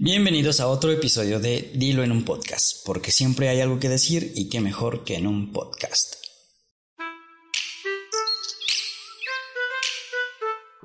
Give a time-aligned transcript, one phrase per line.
[0.00, 4.30] Bienvenidos a otro episodio de Dilo en un podcast, porque siempre hay algo que decir
[4.36, 6.17] y qué mejor que en un podcast.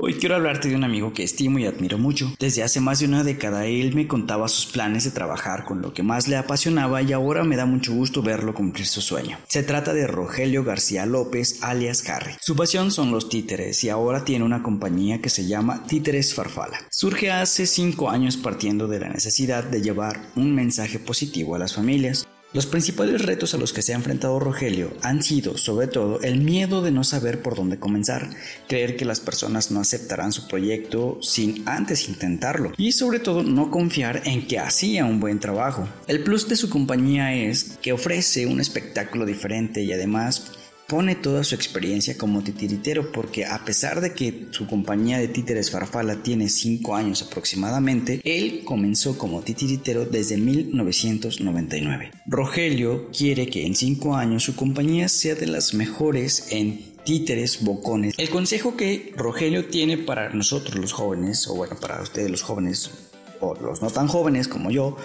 [0.05, 2.33] Hoy quiero hablarte de un amigo que estimo y admiro mucho.
[2.37, 5.93] Desde hace más de una década él me contaba sus planes de trabajar con lo
[5.93, 9.37] que más le apasionaba y ahora me da mucho gusto verlo cumplir su sueño.
[9.47, 12.33] Se trata de Rogelio García López alias Harry.
[12.41, 16.81] Su pasión son los títeres y ahora tiene una compañía que se llama Títeres Farfala.
[16.91, 21.75] Surge hace 5 años partiendo de la necesidad de llevar un mensaje positivo a las
[21.75, 22.27] familias.
[22.53, 26.39] Los principales retos a los que se ha enfrentado Rogelio han sido, sobre todo, el
[26.39, 28.29] miedo de no saber por dónde comenzar,
[28.67, 33.71] creer que las personas no aceptarán su proyecto sin antes intentarlo y sobre todo no
[33.71, 35.89] confiar en que hacía un buen trabajo.
[36.05, 40.51] El plus de su compañía es que ofrece un espectáculo diferente y además
[40.87, 45.71] pone toda su experiencia como titiritero porque a pesar de que su compañía de títeres
[45.71, 52.11] Farfala tiene 5 años aproximadamente, él comenzó como titiritero desde 1999.
[52.25, 58.15] Rogelio quiere que en 5 años su compañía sea de las mejores en títeres, bocones.
[58.17, 62.91] El consejo que Rogelio tiene para nosotros los jóvenes, o bueno, para ustedes los jóvenes,
[63.39, 64.97] o los no tan jóvenes como yo,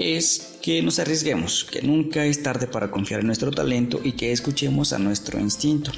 [0.00, 4.32] es que nos arriesguemos, que nunca es tarde para confiar en nuestro talento y que
[4.32, 5.92] escuchemos a nuestro instinto.